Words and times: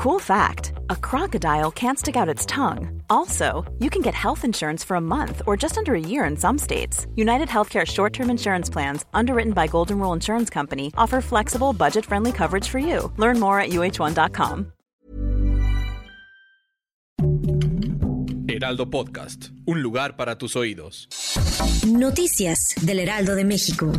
Cool 0.00 0.18
fact 0.18 0.72
a 0.88 0.96
crocodile 0.96 1.70
can't 1.70 1.98
stick 1.98 2.16
out 2.16 2.26
its 2.26 2.46
tongue. 2.46 3.02
Also, 3.10 3.70
you 3.80 3.90
can 3.90 4.00
get 4.00 4.14
health 4.14 4.46
insurance 4.46 4.82
for 4.82 4.94
a 4.94 5.00
month 5.00 5.42
or 5.46 5.58
just 5.58 5.76
under 5.76 5.94
a 5.94 6.00
year 6.00 6.24
in 6.24 6.38
some 6.38 6.56
states. 6.56 7.06
United 7.16 7.48
Healthcare 7.48 7.86
short 7.86 8.14
term 8.14 8.30
insurance 8.30 8.70
plans, 8.70 9.04
underwritten 9.12 9.52
by 9.52 9.66
Golden 9.66 9.98
Rule 9.98 10.14
Insurance 10.14 10.48
Company, 10.48 10.90
offer 10.96 11.20
flexible, 11.20 11.74
budget 11.74 12.06
friendly 12.06 12.32
coverage 12.32 12.66
for 12.66 12.78
you. 12.78 13.12
Learn 13.18 13.38
more 13.38 13.60
at 13.60 13.72
uh1.com. 13.72 14.72
Heraldo 18.48 18.88
Podcast, 18.88 19.50
un 19.66 19.82
lugar 19.82 20.16
para 20.16 20.38
tus 20.38 20.56
oídos. 20.56 21.08
Noticias 21.86 22.74
del 22.80 23.00
Heraldo 23.00 23.34
de 23.34 23.44
México. 23.44 23.92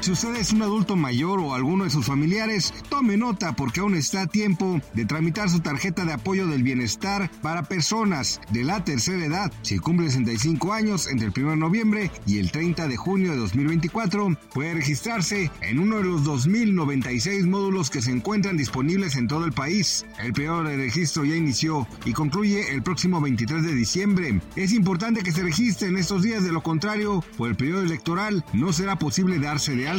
Si 0.00 0.12
usted 0.12 0.34
es 0.36 0.54
un 0.54 0.62
adulto 0.62 0.96
mayor 0.96 1.40
o 1.40 1.54
alguno 1.54 1.84
de 1.84 1.90
sus 1.90 2.06
familiares, 2.06 2.72
tome 2.88 3.18
nota 3.18 3.52
porque 3.52 3.80
aún 3.80 3.94
está 3.94 4.22
a 4.22 4.26
tiempo 4.26 4.80
de 4.94 5.04
tramitar 5.04 5.50
su 5.50 5.60
tarjeta 5.60 6.06
de 6.06 6.14
apoyo 6.14 6.46
del 6.46 6.62
bienestar 6.62 7.30
para 7.42 7.64
personas 7.64 8.40
de 8.50 8.64
la 8.64 8.82
tercera 8.82 9.22
edad. 9.26 9.52
Si 9.60 9.78
cumple 9.78 10.08
65 10.08 10.72
años 10.72 11.06
entre 11.06 11.26
el 11.26 11.34
1 11.36 11.50
de 11.50 11.56
noviembre 11.58 12.10
y 12.26 12.38
el 12.38 12.50
30 12.50 12.88
de 12.88 12.96
junio 12.96 13.32
de 13.32 13.36
2024, 13.36 14.38
puede 14.54 14.72
registrarse 14.72 15.50
en 15.60 15.78
uno 15.78 15.98
de 15.98 16.04
los 16.04 16.24
2.096 16.24 17.46
módulos 17.46 17.90
que 17.90 18.00
se 18.00 18.10
encuentran 18.10 18.56
disponibles 18.56 19.16
en 19.16 19.28
todo 19.28 19.44
el 19.44 19.52
país. 19.52 20.06
El 20.18 20.32
periodo 20.32 20.62
de 20.62 20.78
registro 20.78 21.26
ya 21.26 21.36
inició 21.36 21.86
y 22.06 22.14
concluye 22.14 22.72
el 22.72 22.82
próximo 22.82 23.20
23 23.20 23.62
de 23.64 23.74
diciembre. 23.74 24.40
Es 24.56 24.72
importante 24.72 25.22
que 25.22 25.32
se 25.32 25.42
registre 25.42 25.88
en 25.88 25.98
estos 25.98 26.22
días, 26.22 26.42
de 26.42 26.52
lo 26.52 26.62
contrario, 26.62 27.22
por 27.36 27.50
el 27.50 27.56
periodo 27.56 27.82
electoral 27.82 28.42
no 28.54 28.72
será 28.72 28.98
posible 28.98 29.38
darse 29.38 29.76
de 29.76 29.89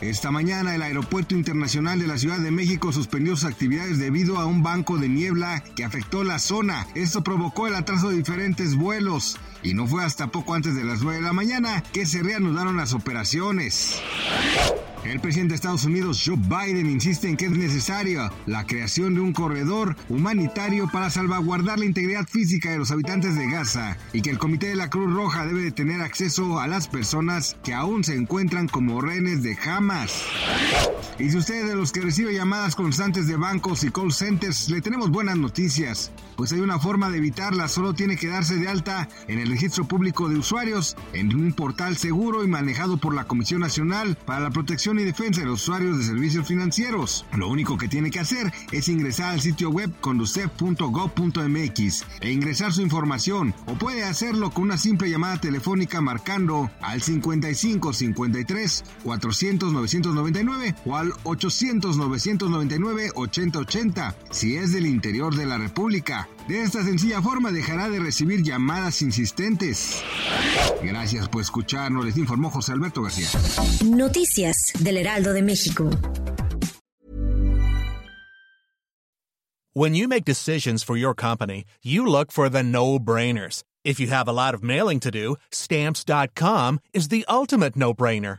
Esta 0.00 0.30
mañana 0.32 0.74
el 0.74 0.82
Aeropuerto 0.82 1.34
Internacional 1.36 2.00
de 2.00 2.08
la 2.08 2.18
Ciudad 2.18 2.40
de 2.40 2.50
México 2.50 2.92
suspendió 2.92 3.36
sus 3.36 3.44
actividades 3.44 3.98
debido 3.98 4.38
a 4.38 4.46
un 4.46 4.64
banco 4.64 4.98
de 4.98 5.08
niebla 5.08 5.62
que 5.76 5.84
afectó 5.84 6.24
la 6.24 6.40
zona. 6.40 6.88
Esto 6.96 7.22
provocó 7.22 7.68
el 7.68 7.76
atraso 7.76 8.08
de 8.08 8.16
diferentes 8.16 8.74
vuelos 8.74 9.38
y 9.62 9.74
no 9.74 9.86
fue 9.86 10.02
hasta 10.02 10.28
poco 10.28 10.54
antes 10.54 10.74
de 10.74 10.82
las 10.82 11.02
9 11.02 11.18
de 11.18 11.24
la 11.24 11.32
mañana 11.32 11.84
que 11.92 12.04
se 12.04 12.22
reanudaron 12.22 12.76
las 12.76 12.92
operaciones. 12.92 14.00
El 15.04 15.18
presidente 15.18 15.52
de 15.52 15.54
Estados 15.54 15.86
Unidos, 15.86 16.22
Joe 16.24 16.36
Biden, 16.36 16.90
insiste 16.90 17.26
en 17.26 17.38
que 17.38 17.46
es 17.46 17.52
necesaria 17.52 18.30
la 18.44 18.66
creación 18.66 19.14
de 19.14 19.20
un 19.20 19.32
corredor 19.32 19.96
humanitario 20.10 20.88
para 20.92 21.08
salvaguardar 21.08 21.78
la 21.78 21.86
integridad 21.86 22.28
física 22.28 22.70
de 22.70 22.78
los 22.78 22.90
habitantes 22.90 23.34
de 23.34 23.50
Gaza 23.50 23.96
y 24.12 24.20
que 24.20 24.28
el 24.28 24.38
Comité 24.38 24.68
de 24.68 24.76
la 24.76 24.90
Cruz 24.90 25.10
Roja 25.12 25.46
debe 25.46 25.62
de 25.62 25.72
tener 25.72 26.02
acceso 26.02 26.60
a 26.60 26.66
las 26.66 26.86
personas 26.86 27.56
que 27.64 27.72
aún 27.72 28.04
se 28.04 28.14
encuentran 28.14 28.68
como 28.68 29.00
rehenes 29.00 29.42
de 29.42 29.56
Hamas. 29.64 30.22
Y 31.18 31.30
si 31.30 31.36
usted 31.38 31.62
es 31.62 31.68
de 31.68 31.76
los 31.76 31.92
que 31.92 32.02
recibe 32.02 32.34
llamadas 32.34 32.76
constantes 32.76 33.26
de 33.26 33.36
bancos 33.36 33.84
y 33.84 33.90
call 33.90 34.12
centers, 34.12 34.68
le 34.68 34.82
tenemos 34.82 35.10
buenas 35.10 35.38
noticias, 35.38 36.12
pues 36.36 36.52
hay 36.52 36.60
una 36.60 36.78
forma 36.78 37.10
de 37.10 37.18
evitarla, 37.18 37.68
solo 37.68 37.94
tiene 37.94 38.16
que 38.16 38.28
darse 38.28 38.56
de 38.56 38.68
alta 38.68 39.08
en 39.28 39.38
el 39.38 39.48
registro 39.48 39.86
público 39.86 40.28
de 40.28 40.38
usuarios 40.38 40.96
en 41.14 41.34
un 41.34 41.54
portal 41.54 41.96
seguro 41.96 42.44
y 42.44 42.48
manejado 42.48 42.98
por 42.98 43.14
la 43.14 43.24
Comisión 43.24 43.60
Nacional 43.60 44.16
para 44.26 44.40
la 44.40 44.50
Protección 44.50 44.89
y 44.98 45.04
Defensa 45.04 45.42
de 45.42 45.46
los 45.46 45.62
Usuarios 45.62 45.98
de 45.98 46.04
Servicios 46.04 46.48
Financieros. 46.48 47.24
Lo 47.36 47.48
único 47.48 47.78
que 47.78 47.86
tiene 47.86 48.10
que 48.10 48.18
hacer 48.18 48.52
es 48.72 48.88
ingresar 48.88 49.32
al 49.32 49.40
sitio 49.40 49.70
web 49.70 49.92
conducef.gov.mx 50.00 52.04
e 52.20 52.32
ingresar 52.32 52.72
su 52.72 52.82
información 52.82 53.54
o 53.66 53.74
puede 53.74 54.02
hacerlo 54.04 54.50
con 54.50 54.64
una 54.64 54.78
simple 54.78 55.08
llamada 55.08 55.40
telefónica 55.40 56.00
marcando 56.00 56.70
al 56.80 57.02
55 57.02 57.92
53 57.92 58.84
400 59.04 59.72
999 59.72 60.74
o 60.86 60.96
al 60.96 61.12
800 61.22 61.96
999 61.96 63.12
8080 63.14 64.16
si 64.30 64.56
es 64.56 64.72
del 64.72 64.86
interior 64.86 65.36
de 65.36 65.46
la 65.46 65.58
República. 65.58 66.28
De 66.50 66.62
esta 66.62 66.82
sencilla 66.82 67.22
forma 67.22 67.52
dejará 67.52 67.88
de 67.88 68.00
recibir 68.00 68.42
llamadas 68.42 69.02
insistentes. 69.02 70.02
Gracias 70.82 71.28
por 71.28 71.42
escucharnos, 71.42 72.04
les 72.04 72.16
informó 72.16 72.50
José 72.50 72.72
Alberto 72.72 73.02
García. 73.02 73.28
Noticias 73.84 74.72
del 74.80 74.96
Heraldo 74.96 75.32
de 75.32 75.42
México. 75.42 75.88
When 79.74 79.94
you 79.94 80.08
make 80.08 80.24
decisions 80.24 80.82
for 80.82 80.96
your 80.96 81.14
company, 81.14 81.66
you 81.84 82.04
look 82.04 82.32
for 82.32 82.48
the 82.50 82.64
no-brainers. 82.64 83.62
If 83.84 84.00
you 84.00 84.08
have 84.08 84.26
a 84.26 84.32
lot 84.32 84.52
of 84.52 84.64
mailing 84.64 84.98
to 85.00 85.12
do, 85.12 85.36
stamps.com 85.52 86.80
is 86.92 87.10
the 87.10 87.24
ultimate 87.28 87.76
no-brainer. 87.76 88.38